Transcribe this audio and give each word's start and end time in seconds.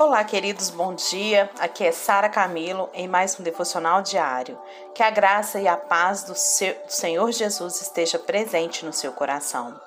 Olá, 0.00 0.24
queridos, 0.24 0.70
bom 0.70 0.94
dia. 0.94 1.50
Aqui 1.58 1.84
é 1.84 1.92
Sara 1.92 2.30
Camilo 2.30 2.88
em 2.94 3.06
mais 3.06 3.38
um 3.38 3.42
devocional 3.42 4.00
diário. 4.00 4.58
Que 4.94 5.02
a 5.02 5.10
graça 5.10 5.60
e 5.60 5.68
a 5.68 5.76
paz 5.76 6.22
do, 6.22 6.34
seu, 6.34 6.72
do 6.72 6.90
Senhor 6.90 7.30
Jesus 7.30 7.82
esteja 7.82 8.18
presente 8.18 8.82
no 8.82 8.94
seu 8.94 9.12
coração. 9.12 9.78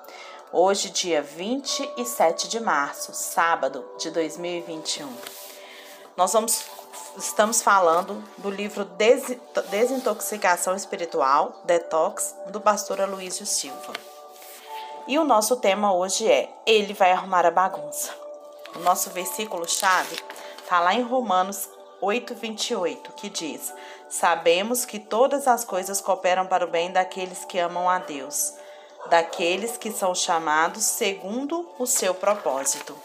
Hoje, 0.52 0.90
dia 0.90 1.20
27 1.20 2.46
de 2.46 2.60
março, 2.60 3.12
sábado 3.12 3.84
de 3.98 4.08
2021. 4.12 5.12
Nós 6.16 6.32
vamos 6.32 6.64
estamos 7.18 7.60
falando 7.60 8.22
do 8.38 8.50
livro 8.50 8.84
Des, 8.84 9.36
Desintoxicação 9.68 10.76
Espiritual, 10.76 11.60
Detox, 11.64 12.36
do 12.50 12.60
pastor 12.60 13.00
Aloysio 13.00 13.46
Silva. 13.46 13.92
E 15.08 15.18
o 15.18 15.24
nosso 15.24 15.56
tema 15.56 15.92
hoje 15.92 16.30
é 16.30 16.54
Ele 16.64 16.94
vai 16.94 17.10
arrumar 17.10 17.44
a 17.44 17.50
bagunça. 17.50 18.23
O 18.74 18.80
nosso 18.80 19.10
versículo-chave 19.10 20.18
está 20.58 20.80
lá 20.80 20.94
em 20.94 21.02
Romanos 21.02 21.68
8, 22.00 22.34
28, 22.34 23.12
que 23.12 23.30
diz: 23.30 23.72
Sabemos 24.08 24.84
que 24.84 24.98
todas 24.98 25.46
as 25.46 25.64
coisas 25.64 26.00
cooperam 26.00 26.46
para 26.46 26.64
o 26.64 26.70
bem 26.70 26.92
daqueles 26.92 27.44
que 27.44 27.58
amam 27.58 27.88
a 27.88 27.98
Deus, 27.98 28.54
daqueles 29.08 29.76
que 29.76 29.92
são 29.92 30.14
chamados 30.14 30.84
segundo 30.84 31.68
o 31.78 31.86
seu 31.86 32.14
propósito. 32.14 32.96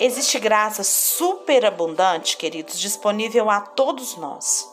Existe 0.00 0.38
graça 0.38 0.84
superabundante, 0.84 2.36
queridos, 2.36 2.78
disponível 2.78 3.50
a 3.50 3.60
todos 3.60 4.16
nós. 4.16 4.68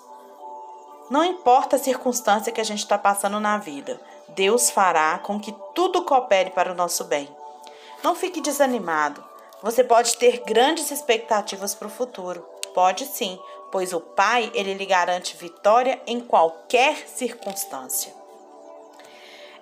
Não 1.09 1.23
importa 1.23 1.76
a 1.76 1.80
circunstância 1.80 2.52
que 2.52 2.62
a 2.62 2.63
gente 2.63 2.80
está 2.80 2.98
passando 2.98 3.40
na 3.40 3.57
vida, 3.57 3.99
Deus 4.30 4.70
fará 4.70 5.20
com 5.20 5.40
que 5.40 5.55
tudo 5.73 6.04
coopere 6.04 6.49
para 6.49 6.71
o 6.71 6.76
nosso 6.76 7.04
bem. 7.05 7.34
Não 8.04 8.16
fique 8.16 8.41
desanimado. 8.41 9.34
Você 9.62 9.84
pode 9.84 10.18
ter 10.18 10.44
grandes 10.45 10.91
expectativas 10.91 11.73
para 11.73 11.88
o 11.88 11.91
futuro. 11.91 12.41
Pode 12.73 13.05
sim, 13.05 13.40
pois 13.72 13.94
o 13.94 13.99
Pai, 13.99 14.52
ele 14.54 14.74
lhe 14.74 14.85
garante 14.85 15.38
vitória 15.38 16.02
em 16.05 16.20
qualquer 16.20 17.07
circunstância. 17.07 18.13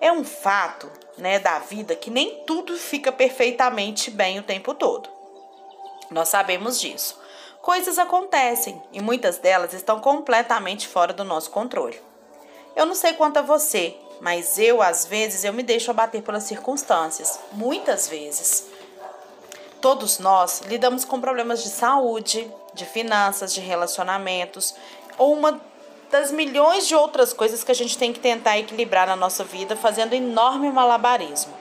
É 0.02 0.12
um 0.12 0.24
fato, 0.24 0.92
né, 1.18 1.40
da 1.40 1.60
vida 1.60 1.96
que 1.96 2.10
nem 2.10 2.44
tudo 2.46 2.76
fica 2.76 3.12
perfeitamente 3.12 4.12
bem 4.12 4.40
o 4.40 4.44
tempo 4.44 4.74
todo. 4.74 5.10
Nós 6.10 6.30
sabemos 6.30 6.80
disso. 6.80 7.18
Coisas 7.62 7.98
acontecem 7.98 8.82
e 8.92 9.02
muitas 9.02 9.38
delas 9.38 9.74
estão 9.74 10.00
completamente 10.02 10.88
fora 10.88 11.14
do 11.14 11.24
nosso 11.24 11.50
controle. 11.50 12.02
Eu 12.76 12.86
não 12.86 12.96
sei 12.96 13.14
quanto 13.14 13.38
a 13.38 13.42
você, 13.42 13.96
mas 14.20 14.58
eu 14.60 14.82
às 14.82 15.06
vezes 15.06 15.44
eu 15.44 15.54
me 15.54 15.64
deixo 15.64 15.90
abater 15.90 16.22
pelas 16.22 16.44
circunstâncias, 16.44 17.40
muitas 17.54 18.08
vezes. 18.08 18.66
Todos 19.84 20.18
nós 20.18 20.62
lidamos 20.62 21.04
com 21.04 21.20
problemas 21.20 21.62
de 21.62 21.68
saúde, 21.68 22.50
de 22.74 22.86
finanças, 22.86 23.54
de 23.54 23.60
relacionamentos 23.60 24.74
ou 25.18 25.34
uma 25.34 25.60
das 26.10 26.32
milhões 26.32 26.88
de 26.88 26.96
outras 26.96 27.34
coisas 27.34 27.66
que 27.66 27.72
a 27.74 27.76
gente 27.76 27.98
tem 27.98 28.14
que 28.14 28.20
tentar 28.22 28.58
equilibrar 28.58 29.08
na 29.08 29.18
nossa 29.18 29.44
vida 29.44 29.76
fazendo 29.76 30.14
enorme 30.14 30.72
malabarismo. 30.72 31.54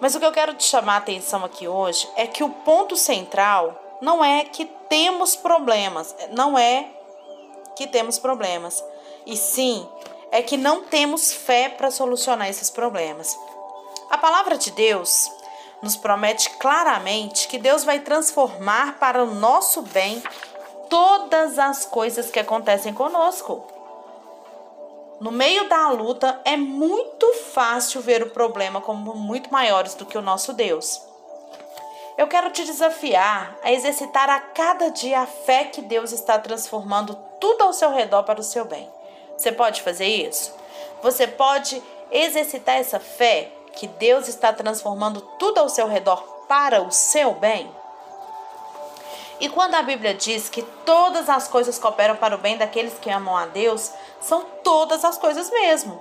Mas 0.00 0.16
o 0.16 0.18
que 0.18 0.26
eu 0.26 0.32
quero 0.32 0.54
te 0.54 0.64
chamar 0.64 0.94
a 0.94 0.96
atenção 0.96 1.44
aqui 1.44 1.68
hoje 1.68 2.10
é 2.16 2.26
que 2.26 2.42
o 2.42 2.50
ponto 2.50 2.96
central 2.96 3.80
não 4.00 4.24
é 4.24 4.42
que 4.42 4.64
temos 4.88 5.36
problemas, 5.36 6.12
não 6.32 6.58
é 6.58 6.88
que 7.76 7.86
temos 7.86 8.18
problemas, 8.18 8.82
e 9.24 9.36
sim 9.36 9.88
é 10.32 10.42
que 10.42 10.56
não 10.56 10.82
temos 10.82 11.32
fé 11.32 11.68
para 11.68 11.92
solucionar 11.92 12.48
esses 12.48 12.70
problemas. 12.70 13.38
A 14.10 14.18
palavra 14.18 14.58
de 14.58 14.72
Deus 14.72 15.30
nos 15.82 15.96
promete 15.96 16.48
claramente 16.50 17.48
que 17.48 17.58
Deus 17.58 17.82
vai 17.82 17.98
transformar 17.98 18.98
para 18.98 19.22
o 19.22 19.34
nosso 19.34 19.82
bem 19.82 20.22
todas 20.88 21.58
as 21.58 21.84
coisas 21.84 22.30
que 22.30 22.38
acontecem 22.38 22.94
conosco. 22.94 23.66
No 25.20 25.32
meio 25.32 25.68
da 25.68 25.88
luta 25.90 26.40
é 26.44 26.56
muito 26.56 27.32
fácil 27.52 28.00
ver 28.00 28.22
o 28.22 28.30
problema 28.30 28.80
como 28.80 29.14
muito 29.14 29.52
maiores 29.52 29.94
do 29.94 30.06
que 30.06 30.18
o 30.18 30.22
nosso 30.22 30.52
Deus. 30.52 31.00
Eu 32.18 32.26
quero 32.28 32.50
te 32.50 32.64
desafiar 32.64 33.56
a 33.62 33.72
exercitar 33.72 34.28
a 34.28 34.38
cada 34.38 34.90
dia 34.90 35.20
a 35.20 35.26
fé 35.26 35.64
que 35.64 35.80
Deus 35.80 36.12
está 36.12 36.38
transformando 36.38 37.16
tudo 37.40 37.62
ao 37.62 37.72
seu 37.72 37.90
redor 37.90 38.22
para 38.24 38.40
o 38.40 38.44
seu 38.44 38.64
bem. 38.64 38.88
Você 39.36 39.50
pode 39.50 39.82
fazer 39.82 40.06
isso? 40.06 40.54
Você 41.02 41.26
pode 41.26 41.82
exercitar 42.10 42.76
essa 42.76 43.00
fé 43.00 43.50
que 43.74 43.86
Deus 43.86 44.28
está 44.28 44.52
transformando 44.52 45.20
tudo 45.38 45.58
ao 45.58 45.68
seu 45.68 45.86
redor 45.86 46.22
para 46.48 46.82
o 46.82 46.90
seu 46.90 47.34
bem? 47.34 47.70
E 49.40 49.48
quando 49.48 49.74
a 49.74 49.82
Bíblia 49.82 50.14
diz 50.14 50.48
que 50.48 50.62
todas 50.84 51.28
as 51.28 51.48
coisas 51.48 51.78
cooperam 51.78 52.14
para 52.14 52.36
o 52.36 52.38
bem 52.38 52.56
daqueles 52.56 52.94
que 53.00 53.10
amam 53.10 53.36
a 53.36 53.46
Deus, 53.46 53.90
são 54.20 54.44
todas 54.62 55.04
as 55.04 55.18
coisas 55.18 55.50
mesmo. 55.50 56.00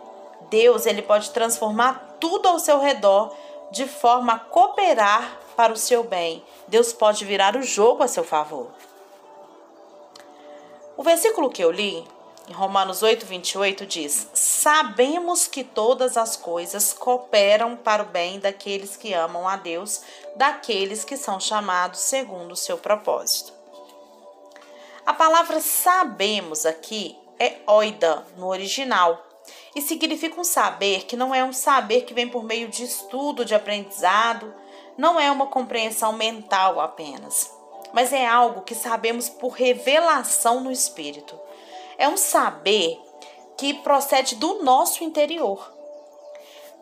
Deus, 0.50 0.86
ele 0.86 1.02
pode 1.02 1.32
transformar 1.32 2.18
tudo 2.20 2.48
ao 2.48 2.60
seu 2.60 2.80
redor 2.80 3.34
de 3.72 3.88
forma 3.88 4.34
a 4.34 4.40
cooperar 4.40 5.40
para 5.56 5.74
o 5.74 5.78
seu 5.78 6.04
bem. 6.04 6.44
Deus 6.68 6.94
pode 6.94 7.26
virar 7.26 7.56
o 7.56 7.64
jogo 7.64 8.04
a 8.04 8.08
seu 8.08 8.24
favor. 8.24 8.68
O 10.96 11.02
versículo 11.02 11.50
que 11.50 11.64
eu 11.64 11.72
li 11.72 12.08
em 12.48 12.54
Romanos 12.54 13.04
8, 13.04 13.26
28 13.26 13.86
diz: 13.86 14.28
Sabemos 14.34 15.48
que 15.48 15.64
todas 15.64 16.18
as 16.18 16.36
coisas 16.36 16.92
cooperam 16.94 17.76
para 17.76 18.04
o 18.04 18.08
bem 18.08 18.40
daqueles 18.40 18.98
que 18.98 19.14
amam 19.14 19.48
a 19.48 19.56
Deus, 19.56 20.02
daqueles 20.36 21.04
que 21.04 21.18
são 21.18 21.40
chamados 21.40 22.00
segundo 22.00 22.54
o 22.54 22.58
seu 22.58 22.78
propósito. 22.78 23.54
A 25.06 25.14
palavra 25.14 25.60
sabemos 25.60 26.66
aqui 26.66 27.18
é 27.40 27.58
oida 27.66 28.26
no 28.38 28.48
original 28.48 29.26
e 29.76 29.82
significa 29.82 30.40
um 30.40 30.44
saber 30.44 31.06
que 31.06 31.18
não 31.18 31.34
é 31.34 31.44
um 31.44 31.54
saber 31.54 32.02
que 32.02 32.14
vem 32.14 32.28
por 32.28 32.44
meio 32.44 32.68
de 32.68 32.84
estudo, 32.84 33.44
de 33.44 33.56
aprendizado, 33.56 34.54
não 34.98 35.20
é 35.20 35.32
uma 35.32 35.48
compreensão 35.48 36.14
mental 36.14 36.80
apenas, 36.80 37.52
mas 37.94 38.14
é 38.14 38.28
algo 38.28 38.62
que 38.62 38.76
sabemos 38.76 39.28
por 39.28 39.54
revelação 39.54 40.60
no 40.60 40.72
espírito 40.72 41.40
é 42.02 42.08
um 42.08 42.18
saber 42.18 43.00
que 43.56 43.76
procede 43.76 44.36
do 44.36 44.64
nosso 44.64 45.04
interior. 45.04 45.72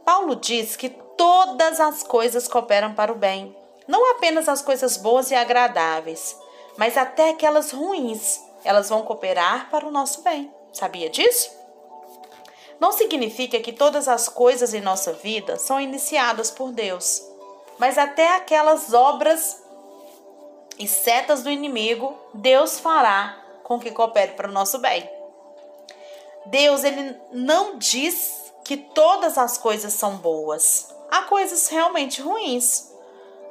Paulo 0.05 0.33
diz 0.33 0.77
que 0.77 0.89
todas 0.89 1.81
as 1.81 2.03
coisas 2.03 2.47
cooperam 2.47 2.93
para 2.93 3.11
o 3.11 3.15
bem, 3.15 3.53
não 3.85 4.11
apenas 4.11 4.47
as 4.47 4.61
coisas 4.61 4.95
boas 4.95 5.29
e 5.29 5.35
agradáveis, 5.35 6.37
mas 6.77 6.95
até 6.95 7.31
aquelas 7.31 7.71
ruins, 7.71 8.39
elas 8.63 8.87
vão 8.87 9.01
cooperar 9.01 9.69
para 9.69 9.85
o 9.85 9.91
nosso 9.91 10.21
bem. 10.21 10.49
Sabia 10.71 11.09
disso? 11.09 11.51
Não 12.79 12.93
significa 12.93 13.59
que 13.59 13.73
todas 13.73 14.07
as 14.07 14.29
coisas 14.29 14.73
em 14.73 14.79
nossa 14.79 15.11
vida 15.11 15.59
são 15.59 15.81
iniciadas 15.81 16.49
por 16.49 16.71
Deus, 16.71 17.21
mas 17.77 17.97
até 17.97 18.37
aquelas 18.37 18.93
obras 18.93 19.61
e 20.77 20.87
setas 20.87 21.43
do 21.43 21.49
inimigo, 21.49 22.17
Deus 22.33 22.79
fará 22.79 23.48
com 23.69 23.79
que 23.79 23.91
coopere 23.91 24.31
para 24.31 24.49
o 24.49 24.51
nosso 24.51 24.79
bem. 24.79 25.07
Deus, 26.47 26.83
ele 26.83 27.15
não 27.31 27.77
diz 27.77 28.51
que 28.65 28.75
todas 28.75 29.37
as 29.37 29.59
coisas 29.59 29.93
são 29.93 30.17
boas. 30.17 30.91
Há 31.11 31.21
coisas 31.21 31.67
realmente 31.67 32.19
ruins. 32.19 32.91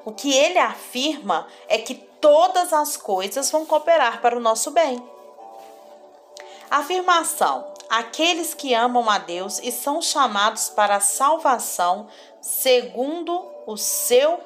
O 0.05 0.11
que 0.11 0.35
ele 0.35 0.59
afirma 0.59 1.47
é 1.69 1.79
que 1.79 1.95
todas 1.95 2.73
as 2.73 2.97
coisas 2.97 3.49
vão 3.49 3.65
cooperar 3.65 4.21
para 4.21 4.37
o 4.37 4.41
nosso 4.41 4.73
bem. 4.73 5.01
Afirmação: 6.69 7.73
aqueles 7.89 8.55
que 8.55 8.75
amam 8.75 9.09
a 9.09 9.19
Deus 9.19 9.61
e 9.63 9.71
são 9.71 10.03
chamados 10.03 10.69
para 10.69 10.97
a 10.97 11.01
salvação 11.01 12.09
segundo 12.41 13.47
o 13.69 13.77
seu 13.77 14.41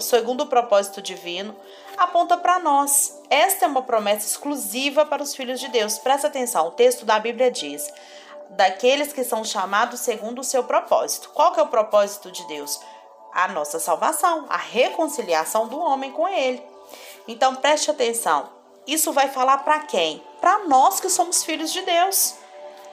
segundo 0.00 0.42
o 0.42 0.46
propósito 0.46 1.02
divino, 1.02 1.54
aponta 1.96 2.36
para 2.36 2.58
nós. 2.58 3.20
Esta 3.28 3.64
é 3.64 3.68
uma 3.68 3.82
promessa 3.82 4.26
exclusiva 4.26 5.04
para 5.04 5.22
os 5.22 5.34
filhos 5.34 5.60
de 5.60 5.68
Deus. 5.68 5.98
Presta 5.98 6.28
atenção, 6.28 6.68
o 6.68 6.72
texto 6.72 7.04
da 7.04 7.18
Bíblia 7.18 7.50
diz: 7.50 7.92
daqueles 8.50 9.12
que 9.12 9.24
são 9.24 9.44
chamados 9.44 10.00
segundo 10.00 10.40
o 10.40 10.44
seu 10.44 10.64
propósito. 10.64 11.30
Qual 11.34 11.52
que 11.52 11.60
é 11.60 11.62
o 11.62 11.68
propósito 11.68 12.30
de 12.30 12.46
Deus? 12.46 12.80
A 13.32 13.48
nossa 13.48 13.78
salvação, 13.78 14.46
a 14.48 14.56
reconciliação 14.56 15.68
do 15.68 15.78
homem 15.78 16.10
com 16.12 16.26
ele. 16.28 16.62
Então 17.26 17.54
preste 17.56 17.90
atenção. 17.90 18.48
Isso 18.86 19.12
vai 19.12 19.28
falar 19.28 19.58
para 19.58 19.80
quem? 19.80 20.22
Para 20.40 20.60
nós 20.60 20.98
que 20.98 21.10
somos 21.10 21.44
filhos 21.44 21.70
de 21.72 21.82
Deus. 21.82 22.36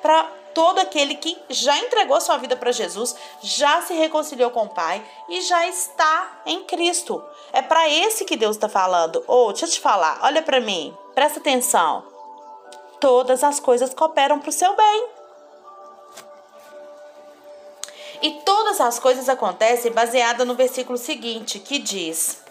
Para 0.02 0.30
todo 0.56 0.80
aquele 0.80 1.16
que 1.16 1.38
já 1.50 1.78
entregou 1.78 2.20
sua 2.20 2.38
vida 2.38 2.56
para 2.56 2.72
Jesus, 2.72 3.14
já 3.42 3.82
se 3.82 3.94
reconciliou 3.94 4.50
com 4.50 4.64
o 4.64 4.70
Pai 4.70 5.06
e 5.30 5.42
já 5.42 5.68
está 5.68 6.42
em 6.46 6.64
Cristo. 6.64 7.24
É 7.54 7.62
para 7.62 7.88
esse 7.90 8.26
que 8.26 8.38
Deus 8.38 8.56
está 8.56 8.70
falando. 8.70 9.24
Ou, 9.28 9.50
oh, 9.50 9.52
deixa 9.52 9.66
eu 9.66 9.70
te 9.70 9.80
falar, 9.80 10.18
olha 10.24 10.42
para 10.42 10.62
mim, 10.62 10.98
presta 11.14 11.40
atenção. 11.40 12.04
Todas 13.00 13.44
as 13.44 13.60
coisas 13.60 13.94
cooperam 13.94 14.40
para 14.40 14.50
o 14.50 14.54
seu 14.54 14.74
bem. 14.76 15.08
E 18.22 18.32
todas 18.46 18.80
as 18.80 18.98
coisas 18.98 19.28
acontecem 19.28 19.92
baseada 19.92 20.46
no 20.46 20.56
versículo 20.56 20.98
seguinte, 20.98 21.60
que 21.60 21.78
diz: 21.78 22.42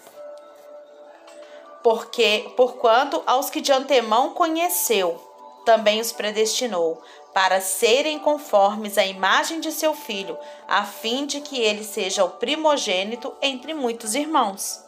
porque 1.83 2.51
porquanto 2.57 3.23
aos 3.27 3.51
que 3.51 3.61
de 3.61 3.73
antemão 3.73 4.31
conheceu, 4.35 5.21
também 5.65 6.01
os 6.01 6.13
predestinou 6.13 7.03
para 7.33 7.61
serem 7.61 8.19
conformes 8.19 8.97
à 8.97 9.05
imagem 9.05 9.61
de 9.61 9.73
seu 9.73 9.93
filho, 9.93 10.39
a 10.69 10.85
fim 10.85 11.27
de 11.27 11.41
que 11.41 11.61
ele 11.61 11.83
seja 11.83 12.25
o 12.25 12.31
primogênito 12.31 13.35
entre 13.43 13.75
muitos 13.75 14.15
irmãos. 14.15 14.85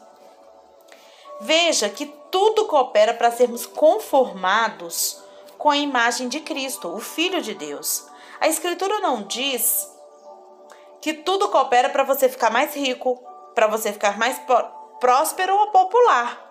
Veja 1.40 1.88
que 1.88 2.06
tudo 2.30 2.66
coopera 2.66 3.12
para 3.12 3.30
sermos 3.30 3.66
conformados 3.66 5.20
com 5.58 5.70
a 5.70 5.76
imagem 5.76 6.28
de 6.28 6.40
Cristo, 6.40 6.88
o 6.94 7.00
Filho 7.00 7.42
de 7.42 7.54
Deus. 7.54 8.06
A 8.40 8.48
Escritura 8.48 9.00
não 9.00 9.22
diz 9.22 9.90
que 11.00 11.14
tudo 11.14 11.48
coopera 11.48 11.88
para 11.88 12.04
você 12.04 12.28
ficar 12.28 12.50
mais 12.50 12.74
rico, 12.74 13.22
para 13.54 13.66
você 13.66 13.92
ficar 13.92 14.18
mais 14.18 14.40
próspero 15.00 15.56
ou 15.56 15.70
popular. 15.70 16.44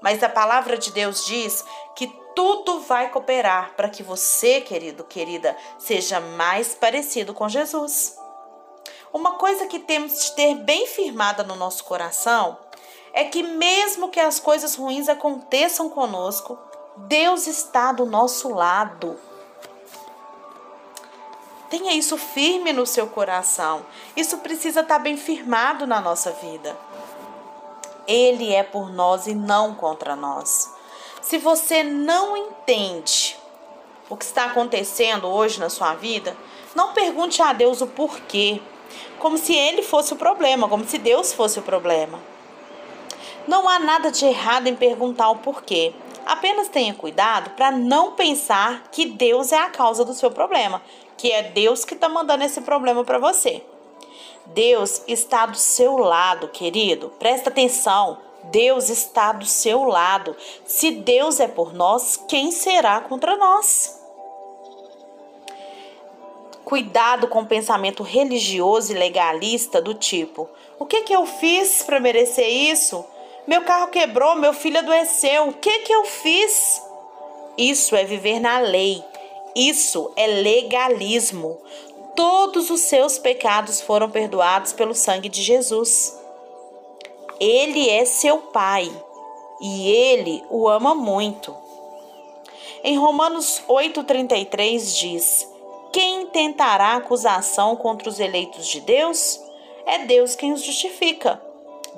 Mas 0.00 0.22
a 0.22 0.28
palavra 0.28 0.76
de 0.78 0.92
Deus 0.92 1.24
diz 1.24 1.64
que 1.94 2.06
tudo 2.38 2.78
vai 2.78 3.10
cooperar 3.10 3.72
para 3.74 3.88
que 3.88 4.00
você, 4.00 4.60
querido, 4.60 5.02
querida, 5.02 5.56
seja 5.76 6.20
mais 6.20 6.72
parecido 6.72 7.34
com 7.34 7.48
Jesus. 7.48 8.16
Uma 9.12 9.32
coisa 9.32 9.66
que 9.66 9.80
temos 9.80 10.20
de 10.20 10.36
ter 10.36 10.54
bem 10.54 10.86
firmada 10.86 11.42
no 11.42 11.56
nosso 11.56 11.82
coração 11.82 12.56
é 13.12 13.24
que, 13.24 13.42
mesmo 13.42 14.08
que 14.08 14.20
as 14.20 14.38
coisas 14.38 14.76
ruins 14.76 15.08
aconteçam 15.08 15.90
conosco, 15.90 16.56
Deus 17.08 17.48
está 17.48 17.90
do 17.90 18.06
nosso 18.06 18.50
lado. 18.50 19.18
Tenha 21.68 21.92
isso 21.92 22.16
firme 22.16 22.72
no 22.72 22.86
seu 22.86 23.08
coração. 23.08 23.84
Isso 24.16 24.38
precisa 24.38 24.82
estar 24.82 25.00
bem 25.00 25.16
firmado 25.16 25.88
na 25.88 26.00
nossa 26.00 26.30
vida. 26.30 26.78
Ele 28.06 28.54
é 28.54 28.62
por 28.62 28.92
nós 28.92 29.26
e 29.26 29.34
não 29.34 29.74
contra 29.74 30.14
nós. 30.14 30.77
Se 31.28 31.36
você 31.36 31.82
não 31.82 32.38
entende 32.38 33.36
o 34.08 34.16
que 34.16 34.24
está 34.24 34.46
acontecendo 34.46 35.28
hoje 35.28 35.60
na 35.60 35.68
sua 35.68 35.92
vida, 35.92 36.34
não 36.74 36.94
pergunte 36.94 37.42
a 37.42 37.52
Deus 37.52 37.82
o 37.82 37.86
porquê, 37.86 38.62
como 39.18 39.36
se 39.36 39.54
ele 39.54 39.82
fosse 39.82 40.14
o 40.14 40.16
problema, 40.16 40.70
como 40.70 40.86
se 40.86 40.96
Deus 40.96 41.34
fosse 41.34 41.58
o 41.58 41.62
problema. 41.62 42.18
Não 43.46 43.68
há 43.68 43.78
nada 43.78 44.10
de 44.10 44.24
errado 44.24 44.68
em 44.68 44.74
perguntar 44.74 45.28
o 45.28 45.36
porquê. 45.36 45.92
Apenas 46.24 46.68
tenha 46.68 46.94
cuidado 46.94 47.50
para 47.50 47.70
não 47.70 48.12
pensar 48.12 48.84
que 48.90 49.04
Deus 49.04 49.52
é 49.52 49.58
a 49.58 49.68
causa 49.68 50.06
do 50.06 50.14
seu 50.14 50.30
problema, 50.30 50.80
que 51.18 51.30
é 51.30 51.42
Deus 51.42 51.84
que 51.84 51.92
está 51.92 52.08
mandando 52.08 52.44
esse 52.44 52.62
problema 52.62 53.04
para 53.04 53.18
você. 53.18 53.62
Deus 54.46 55.02
está 55.06 55.44
do 55.44 55.58
seu 55.58 55.98
lado, 55.98 56.48
querido. 56.48 57.12
Presta 57.18 57.50
atenção. 57.50 58.27
Deus 58.44 58.88
está 58.88 59.32
do 59.32 59.44
seu 59.44 59.84
lado. 59.84 60.36
Se 60.64 60.90
Deus 60.90 61.40
é 61.40 61.48
por 61.48 61.72
nós, 61.74 62.16
quem 62.28 62.50
será 62.50 63.00
contra 63.00 63.36
nós? 63.36 63.98
Cuidado 66.64 67.28
com 67.28 67.40
o 67.40 67.46
pensamento 67.46 68.02
religioso 68.02 68.92
e 68.92 68.94
legalista 68.94 69.80
do 69.80 69.94
tipo: 69.94 70.48
o 70.78 70.84
que 70.84 71.02
que 71.02 71.14
eu 71.14 71.24
fiz 71.24 71.82
para 71.82 72.00
merecer 72.00 72.48
isso? 72.48 73.04
Meu 73.46 73.64
carro 73.64 73.88
quebrou, 73.88 74.34
meu 74.34 74.52
filho 74.52 74.78
adoeceu. 74.78 75.48
O 75.48 75.52
que 75.54 75.78
que 75.80 75.92
eu 75.92 76.04
fiz? 76.04 76.82
Isso 77.56 77.96
é 77.96 78.04
viver 78.04 78.38
na 78.38 78.58
lei. 78.58 79.02
Isso 79.56 80.12
é 80.16 80.26
legalismo. 80.26 81.58
Todos 82.14 82.68
os 82.68 82.82
seus 82.82 83.18
pecados 83.18 83.80
foram 83.80 84.10
perdoados 84.10 84.72
pelo 84.74 84.94
sangue 84.94 85.28
de 85.28 85.42
Jesus. 85.42 86.17
Ele 87.40 87.88
é 87.88 88.04
seu 88.04 88.38
pai 88.38 88.90
e 89.60 89.90
ele 89.90 90.44
o 90.50 90.68
ama 90.68 90.94
muito. 90.94 91.54
Em 92.82 92.96
Romanos 92.96 93.62
8,33 93.68 94.98
diz: 94.98 95.48
Quem 95.92 96.26
tentará 96.26 96.96
acusação 96.96 97.76
contra 97.76 98.08
os 98.08 98.18
eleitos 98.20 98.66
de 98.66 98.80
Deus? 98.80 99.40
É 99.86 99.98
Deus 100.04 100.34
quem 100.34 100.52
os 100.52 100.62
justifica. 100.62 101.42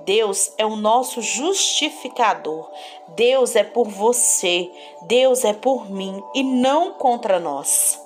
Deus 0.04 0.52
é 0.56 0.64
o 0.64 0.76
nosso 0.76 1.20
justificador. 1.20 2.68
Deus 3.08 3.56
é 3.56 3.64
por 3.64 3.88
você, 3.88 4.70
Deus 5.02 5.44
é 5.44 5.52
por 5.52 5.90
mim 5.90 6.22
e 6.34 6.42
não 6.42 6.92
contra 6.92 7.38
nós. 7.38 7.98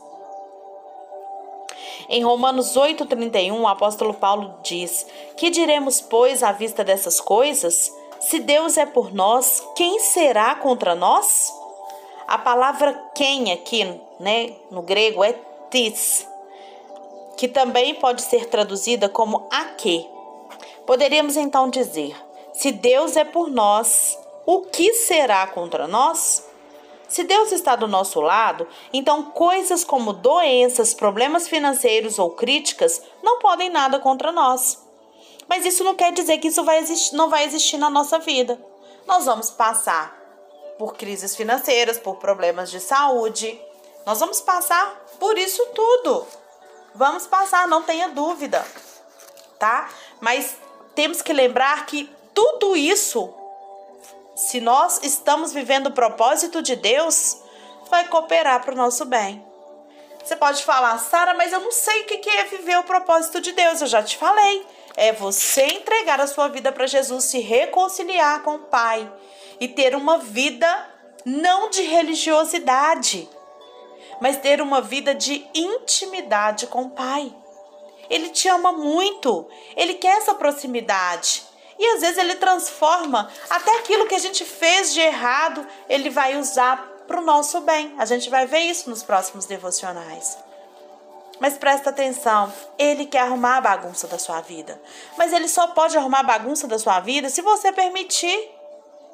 Em 2.14 2.22
Romanos 2.22 2.76
8,31, 2.76 3.60
o 3.60 3.66
apóstolo 3.66 4.14
Paulo 4.14 4.54
diz: 4.62 5.04
Que 5.36 5.50
diremos, 5.50 6.00
pois, 6.00 6.44
à 6.44 6.52
vista 6.52 6.84
dessas 6.84 7.20
coisas? 7.20 7.92
Se 8.20 8.38
Deus 8.38 8.78
é 8.78 8.86
por 8.86 9.12
nós, 9.12 9.60
quem 9.74 9.98
será 9.98 10.54
contra 10.54 10.94
nós? 10.94 11.52
A 12.28 12.38
palavra 12.38 12.92
quem 13.16 13.50
aqui, 13.50 14.00
né, 14.20 14.54
no 14.70 14.80
grego 14.80 15.24
é 15.24 15.34
tis, 15.72 16.24
que 17.36 17.48
também 17.48 17.96
pode 17.96 18.22
ser 18.22 18.46
traduzida 18.46 19.08
como 19.08 19.48
a 19.50 19.64
que. 19.64 20.08
Poderíamos 20.86 21.36
então 21.36 21.68
dizer: 21.68 22.14
se 22.52 22.70
Deus 22.70 23.16
é 23.16 23.24
por 23.24 23.50
nós, 23.50 24.16
o 24.46 24.60
que 24.60 24.94
será 24.94 25.48
contra 25.48 25.88
nós? 25.88 26.46
Se 27.08 27.24
Deus 27.24 27.52
está 27.52 27.76
do 27.76 27.86
nosso 27.86 28.20
lado, 28.20 28.66
então 28.92 29.24
coisas 29.24 29.84
como 29.84 30.12
doenças, 30.12 30.94
problemas 30.94 31.46
financeiros 31.48 32.18
ou 32.18 32.30
críticas 32.30 33.02
não 33.22 33.38
podem 33.38 33.70
nada 33.70 33.98
contra 33.98 34.32
nós. 34.32 34.82
Mas 35.48 35.64
isso 35.66 35.84
não 35.84 35.94
quer 35.94 36.12
dizer 36.12 36.38
que 36.38 36.48
isso 36.48 36.64
vai 36.64 36.78
existir, 36.78 37.14
não 37.14 37.28
vai 37.28 37.44
existir 37.44 37.76
na 37.76 37.90
nossa 37.90 38.18
vida. 38.18 38.58
Nós 39.06 39.26
vamos 39.26 39.50
passar 39.50 40.18
por 40.78 40.94
crises 40.94 41.36
financeiras, 41.36 41.98
por 41.98 42.16
problemas 42.16 42.70
de 42.70 42.80
saúde. 42.80 43.60
Nós 44.06 44.20
vamos 44.20 44.40
passar 44.40 45.04
por 45.20 45.38
isso 45.38 45.64
tudo. 45.74 46.26
Vamos 46.94 47.26
passar, 47.26 47.66
não 47.66 47.82
tenha 47.82 48.08
dúvida, 48.08 48.64
tá? 49.58 49.90
Mas 50.20 50.56
temos 50.94 51.20
que 51.20 51.32
lembrar 51.32 51.86
que 51.86 52.08
tudo 52.32 52.76
isso 52.76 53.32
se 54.34 54.60
nós 54.60 55.00
estamos 55.02 55.52
vivendo 55.52 55.88
o 55.88 55.92
propósito 55.92 56.60
de 56.60 56.74
Deus, 56.76 57.38
vai 57.88 58.08
cooperar 58.08 58.64
para 58.64 58.74
o 58.74 58.76
nosso 58.76 59.04
bem. 59.04 59.44
Você 60.24 60.36
pode 60.36 60.64
falar, 60.64 60.98
Sara, 60.98 61.34
mas 61.34 61.52
eu 61.52 61.60
não 61.60 61.70
sei 61.70 62.02
o 62.02 62.04
que 62.06 62.30
é 62.30 62.44
viver 62.44 62.78
o 62.78 62.84
propósito 62.84 63.40
de 63.40 63.52
Deus. 63.52 63.80
Eu 63.80 63.86
já 63.86 64.02
te 64.02 64.16
falei. 64.16 64.66
É 64.96 65.12
você 65.12 65.66
entregar 65.66 66.20
a 66.20 66.26
sua 66.26 66.48
vida 66.48 66.72
para 66.72 66.86
Jesus, 66.86 67.24
se 67.24 67.40
reconciliar 67.40 68.42
com 68.42 68.54
o 68.54 68.60
Pai 68.60 69.10
e 69.60 69.68
ter 69.68 69.94
uma 69.94 70.18
vida 70.18 70.66
não 71.24 71.68
de 71.68 71.82
religiosidade, 71.82 73.28
mas 74.20 74.36
ter 74.36 74.60
uma 74.60 74.80
vida 74.80 75.14
de 75.14 75.46
intimidade 75.54 76.66
com 76.68 76.82
o 76.82 76.90
Pai. 76.90 77.34
Ele 78.08 78.28
te 78.28 78.48
ama 78.48 78.72
muito, 78.72 79.48
ele 79.76 79.94
quer 79.94 80.18
essa 80.18 80.34
proximidade. 80.34 81.42
E 81.78 81.86
às 81.94 82.00
vezes 82.00 82.18
ele 82.18 82.36
transforma 82.36 83.28
até 83.50 83.78
aquilo 83.78 84.06
que 84.06 84.14
a 84.14 84.18
gente 84.18 84.44
fez 84.44 84.92
de 84.92 85.00
errado, 85.00 85.66
ele 85.88 86.10
vai 86.10 86.36
usar 86.36 86.76
para 87.06 87.20
o 87.20 87.24
nosso 87.24 87.60
bem. 87.60 87.94
A 87.98 88.04
gente 88.04 88.30
vai 88.30 88.46
ver 88.46 88.60
isso 88.60 88.88
nos 88.88 89.02
próximos 89.02 89.46
devocionais. 89.46 90.38
Mas 91.40 91.58
presta 91.58 91.90
atenção, 91.90 92.52
ele 92.78 93.06
quer 93.06 93.20
arrumar 93.20 93.56
a 93.56 93.60
bagunça 93.60 94.06
da 94.06 94.18
sua 94.18 94.40
vida. 94.40 94.80
Mas 95.18 95.32
ele 95.32 95.48
só 95.48 95.68
pode 95.68 95.96
arrumar 95.96 96.20
a 96.20 96.24
bagunça 96.24 96.66
da 96.66 96.78
sua 96.78 97.00
vida 97.00 97.28
se 97.28 97.42
você 97.42 97.72
permitir. 97.72 98.50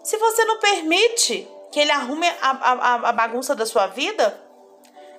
Se 0.02 0.17
você 0.17 0.45
não 0.45 0.59
permite 0.59 1.49
que 1.71 1.81
ele 1.81 1.90
arrume 1.90 2.26
a, 2.40 2.50
a, 2.50 2.95
a 3.09 3.12
bagunça 3.12 3.55
da 3.55 3.64
sua 3.64 3.87
vida, 3.87 4.38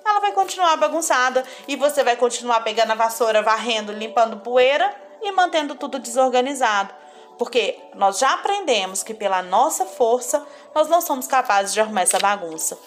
ela 0.04 0.20
vai 0.20 0.32
continuar 0.32 0.76
bagunçada 0.76 1.44
e 1.66 1.76
você 1.76 2.02
vai 2.02 2.16
continuar 2.16 2.60
pegando 2.60 2.92
a 2.92 2.96
vassoura, 2.96 3.42
varrendo, 3.42 3.92
limpando 3.92 4.38
poeira 4.38 4.94
e 5.22 5.30
mantendo 5.32 5.74
tudo 5.74 5.98
desorganizado. 5.98 6.92
Porque 7.42 7.76
nós 7.96 8.20
já 8.20 8.34
aprendemos 8.34 9.02
que 9.02 9.12
pela 9.12 9.42
nossa 9.42 9.84
força 9.84 10.46
nós 10.72 10.86
não 10.86 11.00
somos 11.00 11.26
capazes 11.26 11.74
de 11.74 11.80
arrumar 11.80 12.02
essa 12.02 12.20
bagunça. 12.20 12.78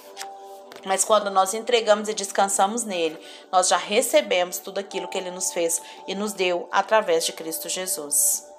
Mas 0.86 1.04
quando 1.04 1.30
nós 1.30 1.54
entregamos 1.54 2.08
e 2.08 2.14
descansamos 2.14 2.86
nele, 2.86 3.20
nós 3.52 3.68
já 3.68 3.76
recebemos 3.76 4.58
tudo 4.58 4.78
aquilo 4.78 5.10
que 5.10 5.18
ele 5.18 5.30
nos 5.30 5.52
fez 5.52 5.82
e 6.08 6.16
nos 6.16 6.32
deu 6.32 6.70
através 6.72 7.26
de 7.26 7.34
Cristo 7.34 7.68
Jesus. 7.68 8.50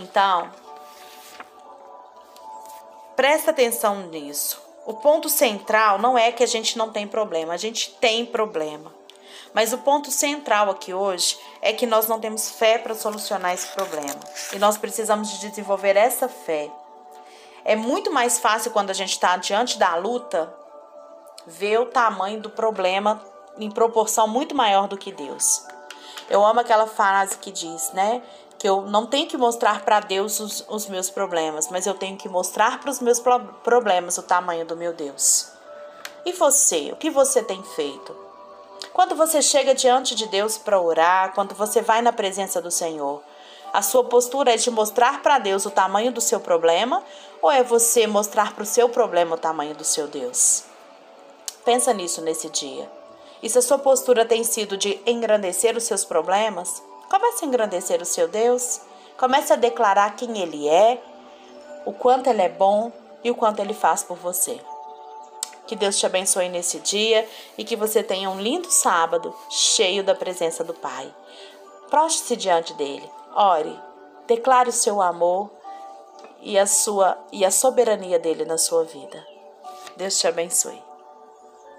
Então, 0.00 0.50
presta 3.14 3.52
atenção 3.52 4.08
nisso. 4.08 4.60
O 4.84 4.94
ponto 4.94 5.28
central 5.28 5.96
não 6.00 6.18
é 6.18 6.32
que 6.32 6.42
a 6.42 6.48
gente 6.48 6.76
não 6.76 6.90
tem 6.90 7.06
problema, 7.06 7.54
a 7.54 7.56
gente 7.56 7.92
tem 8.00 8.26
problema. 8.26 8.92
Mas 9.52 9.72
o 9.72 9.78
ponto 9.78 10.10
central 10.10 10.70
aqui 10.70 10.94
hoje 10.94 11.38
é 11.60 11.72
que 11.72 11.86
nós 11.86 12.06
não 12.06 12.20
temos 12.20 12.50
fé 12.50 12.78
para 12.78 12.94
solucionar 12.94 13.52
esse 13.52 13.68
problema. 13.68 14.20
E 14.52 14.58
nós 14.58 14.76
precisamos 14.76 15.28
de 15.30 15.48
desenvolver 15.48 15.96
essa 15.96 16.28
fé. 16.28 16.70
É 17.64 17.76
muito 17.76 18.10
mais 18.10 18.38
fácil 18.38 18.70
quando 18.70 18.90
a 18.90 18.94
gente 18.94 19.12
está 19.12 19.36
diante 19.36 19.78
da 19.78 19.94
luta 19.96 20.52
ver 21.46 21.78
o 21.80 21.86
tamanho 21.86 22.40
do 22.40 22.50
problema 22.50 23.22
em 23.58 23.70
proporção 23.70 24.26
muito 24.26 24.54
maior 24.54 24.88
do 24.88 24.96
que 24.96 25.12
Deus. 25.12 25.64
Eu 26.28 26.44
amo 26.44 26.60
aquela 26.60 26.86
frase 26.86 27.36
que 27.38 27.50
diz, 27.50 27.92
né? 27.92 28.22
que 28.60 28.68
eu 28.68 28.82
não 28.82 29.06
tenho 29.06 29.26
que 29.26 29.38
mostrar 29.38 29.82
para 29.86 30.00
Deus 30.00 30.38
os, 30.38 30.64
os, 30.68 30.86
meus 30.86 31.08
problemas, 31.08 31.70
mas 31.70 31.86
eu 31.86 31.94
tenho 31.94 32.18
que 32.18 32.28
mostrar 32.28 32.78
para 32.78 32.90
os 32.90 33.00
meus 33.00 33.18
pro 33.18 33.40
problemas 33.64 34.18
o 34.18 34.22
tamanho 34.22 34.66
do 34.66 34.76
meu 34.76 34.92
Deus. 34.92 35.50
E 36.26 36.32
você, 36.32 36.90
o 36.92 36.96
que 36.96 37.08
você 37.08 37.42
tem 37.42 37.62
feito? 37.62 38.14
Quando 38.92 39.14
você 39.14 39.40
chega 39.40 39.74
diante 39.74 40.14
de 40.14 40.26
Deus 40.28 40.58
para 40.58 40.80
orar, 40.80 41.32
quando 41.34 41.54
você 41.54 41.80
vai 41.80 42.02
na 42.02 42.12
presença 42.12 42.60
do 42.60 42.70
Senhor, 42.70 43.22
a 43.72 43.82
sua 43.82 44.04
postura 44.04 44.54
é 44.54 44.56
de 44.56 44.70
mostrar 44.70 45.22
para 45.22 45.38
Deus 45.38 45.64
o 45.64 45.70
tamanho 45.70 46.12
do 46.12 46.20
seu 46.20 46.40
problema 46.40 47.02
ou 47.40 47.50
é 47.50 47.62
você 47.62 48.06
mostrar 48.06 48.54
para 48.54 48.62
o 48.62 48.66
seu 48.66 48.88
problema 48.88 49.36
o 49.36 49.38
tamanho 49.38 49.74
do 49.74 49.84
seu 49.84 50.08
Deus? 50.08 50.64
Pensa 51.64 51.92
nisso 51.92 52.20
nesse 52.20 52.48
dia. 52.50 52.90
E 53.42 53.48
se 53.48 53.58
a 53.58 53.62
sua 53.62 53.78
postura 53.78 54.24
tem 54.24 54.44
sido 54.44 54.76
de 54.76 55.00
engrandecer 55.06 55.76
os 55.76 55.84
seus 55.84 56.04
problemas, 56.04 56.82
Comece 57.10 57.44
a 57.44 57.48
engrandecer 57.48 58.00
o 58.00 58.04
seu 58.04 58.28
Deus. 58.28 58.80
Comece 59.18 59.52
a 59.52 59.56
declarar 59.56 60.14
quem 60.14 60.38
Ele 60.38 60.68
é, 60.68 61.02
o 61.84 61.92
quanto 61.92 62.30
Ele 62.30 62.40
é 62.40 62.48
bom 62.48 62.92
e 63.24 63.32
o 63.32 63.34
quanto 63.34 63.58
Ele 63.58 63.74
faz 63.74 64.04
por 64.04 64.16
você. 64.16 64.60
Que 65.70 65.76
Deus 65.76 66.00
te 66.00 66.04
abençoe 66.04 66.48
nesse 66.48 66.80
dia 66.80 67.24
e 67.56 67.62
que 67.62 67.76
você 67.76 68.02
tenha 68.02 68.28
um 68.28 68.40
lindo 68.40 68.68
sábado 68.68 69.32
cheio 69.48 70.02
da 70.02 70.16
presença 70.16 70.64
do 70.64 70.74
Pai. 70.74 71.14
Proste-se 71.88 72.34
diante 72.34 72.74
dele, 72.74 73.08
ore, 73.36 73.78
declare 74.26 74.70
o 74.70 74.72
seu 74.72 75.00
amor 75.00 75.48
e 76.40 76.58
a 76.58 76.66
sua 76.66 77.16
e 77.30 77.44
a 77.44 77.52
soberania 77.52 78.18
dele 78.18 78.44
na 78.44 78.58
sua 78.58 78.82
vida. 78.82 79.24
Deus 79.96 80.18
te 80.18 80.26
abençoe. 80.26 80.89